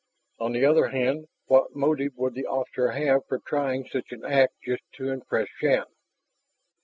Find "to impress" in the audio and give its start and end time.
4.93-5.47